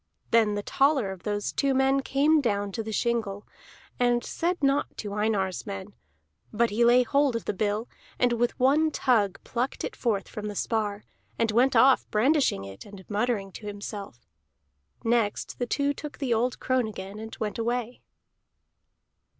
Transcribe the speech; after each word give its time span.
Then 0.31 0.55
the 0.55 0.63
taller 0.63 1.11
of 1.11 1.21
those 1.21 1.51
two 1.53 1.75
men 1.75 1.99
came 2.01 2.41
down 2.41 2.71
to 2.71 2.81
the 2.81 2.91
shingle, 2.91 3.45
and 3.99 4.23
said 4.23 4.63
naught 4.63 4.87
to 4.97 5.13
Einar's 5.13 5.67
men; 5.67 5.93
but 6.51 6.71
he 6.71 6.83
laid 6.83 7.05
hold 7.05 7.35
of 7.35 7.45
the 7.45 7.53
bill 7.53 7.87
and 8.17 8.33
with 8.33 8.59
one 8.59 8.89
tug 8.89 9.39
plucked 9.43 9.83
it 9.83 9.95
forth 9.95 10.27
from 10.27 10.47
the 10.47 10.55
spar, 10.55 11.03
and 11.37 11.51
went 11.51 11.75
off 11.75 12.09
brandishing 12.09 12.65
it 12.65 12.83
and 12.83 13.07
muttering 13.11 13.51
to 13.51 13.67
himself. 13.67 14.25
Next 15.03 15.59
the 15.59 15.67
two 15.67 15.93
took 15.93 16.17
the 16.17 16.33
old 16.33 16.59
crone 16.59 16.87
again, 16.87 17.19
and 17.19 17.37
went 17.39 17.59
away. 17.59 18.01